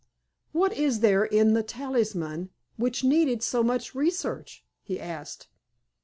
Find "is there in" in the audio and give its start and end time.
0.75-1.53